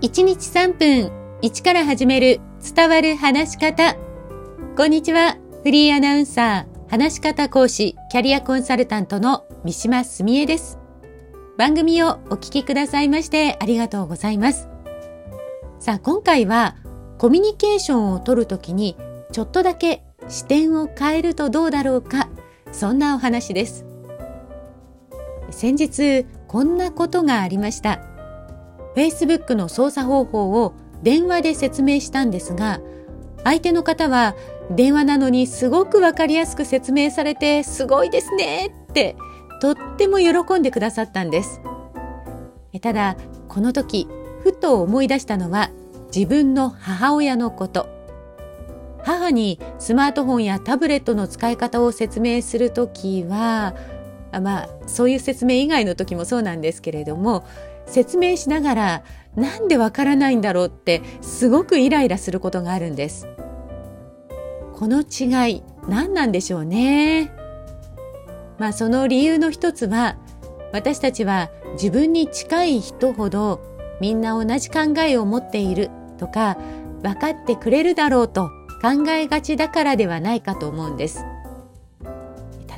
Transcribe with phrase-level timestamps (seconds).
[0.00, 1.10] 1日3分
[1.42, 3.96] 1から始める伝わる話し方。
[4.76, 5.38] こんにちは。
[5.64, 10.78] フリーアナウンサー、話し方講師、キャリアコンサルタントの三島澄江です。
[11.56, 14.68] 番組をお聞きくださいましてありがとうございます。
[15.80, 16.76] さあ、今回は
[17.18, 18.96] コミュニケーションをとるときに
[19.32, 22.28] ちょっとだけ視点を変えるとどうだろうか、
[22.70, 23.84] そんなお話です。
[25.50, 28.00] 先日、こんなことがありました。
[28.98, 32.80] Facebook の操作方法を電話で説明したんですが、
[33.44, 34.34] 相手の方は
[34.72, 39.16] 電話なのにすごくわかりやすく説明されてすごいですねって
[39.62, 41.60] とっても喜んでくださったんです。
[42.82, 43.16] ただ、
[43.46, 44.08] この時、
[44.42, 45.70] ふと思い出したのは
[46.14, 47.88] 自分の母親のこと。
[49.04, 53.74] 母にスマートフォンやタブレットの使い方を説明するときは、
[54.32, 57.44] まあ、そういう説明以外の時もそうなんですけれども、
[57.86, 59.02] 説明しながら
[59.34, 63.26] なんでわからないんだろうってすごくイライラすることがあるんです。
[64.74, 67.32] この違い何なんでしょうね。
[68.58, 70.16] まあその理由の一つは
[70.72, 73.60] 私たちは自分に近い人ほど
[74.00, 76.58] みんな同じ考えを持っているとか
[77.02, 78.50] 分かってくれるだろうと
[78.82, 81.24] 考えがちだからではないかと思うんです。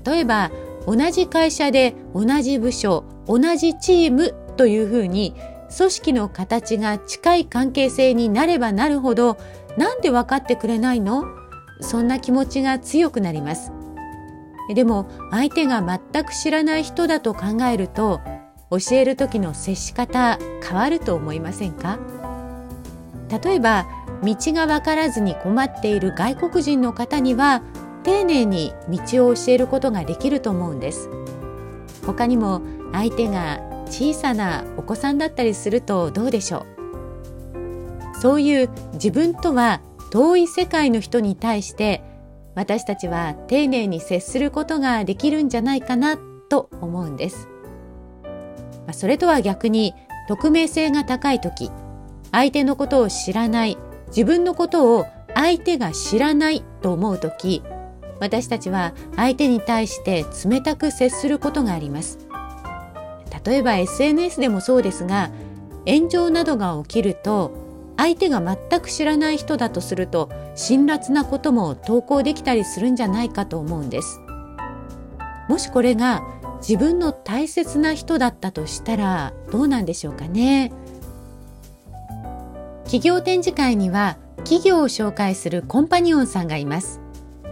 [0.07, 0.51] 例えば
[0.91, 5.37] 同じ会社で同じ部署同じチームというふうに
[5.77, 9.39] 組織の形が近い関係性になればなるほど
[9.79, 11.27] なんで分かってくれないの？
[11.81, 13.71] そんな気持ちが強くなります。
[14.75, 18.21] でも相手が全く知らない人だと考えると
[18.71, 22.01] 教える時の接し方変わると思いませんか？
[23.45, 23.87] 例えば
[24.25, 27.63] 道が分からずに困っている外国人の方には
[28.03, 31.09] 丁寧に道を教えることができると思うんです。
[32.07, 32.63] 他にも
[32.93, 36.67] 相手が小さなお子さんだったりするとどうでしょ
[37.55, 38.21] う。
[38.21, 42.03] そういう自分とは遠い世界の人に対して
[42.55, 46.19] 私たちは丁寧に接することができるんじゃないかな
[46.49, 47.49] と思うんです。
[48.93, 49.95] それとは逆に
[50.29, 51.71] 匿名性が高い時
[52.33, 53.79] 相手のことを知らない
[54.09, 57.63] 自分のことを相手が知らないと思う時
[58.21, 62.19] 私たちは相手に対して冷たく接することがあります。
[63.45, 65.31] 例えば SNS でもそうですが
[65.87, 67.53] 炎上などが起きると
[67.97, 74.21] 相手が全く知らない人だとすると辛辣なことも投稿できたりするんじゃないかと思うんです。
[75.49, 76.23] もしこれが
[76.61, 80.73] 自分の大切な人だったとしたらどうなんでしょうかね。
[82.85, 87.01] 企業展示会には企業を紹介するコンパニオンさんがいます。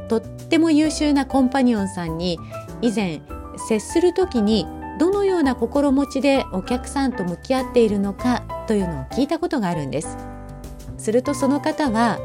[0.08, 2.38] とっても優秀なコンパニオンさんに
[2.80, 3.20] 以前
[3.68, 4.66] 接する時に
[4.98, 10.16] どのような心持ちでお客さんと向き合っているのかというのを聞いたことがあるんです。
[10.96, 12.18] するとその方は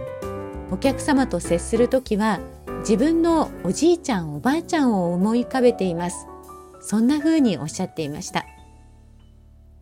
[0.72, 2.40] お客様と接する時は
[2.80, 6.28] 自分のおじいちゃんおばあちゃんを思い浮かべています。
[6.82, 8.46] そんな風におっしゃっていました。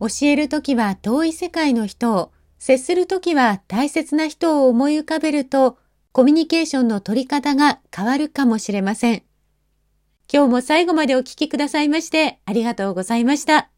[0.00, 5.78] 教える時は遠い世界の人を接する時は大切な人を思い浮かべると
[6.12, 9.22] コミュニケーションの取り方が変わるかもしれません。
[10.32, 13.71] 今日も最後までお聞きくださいましてありがとうございました。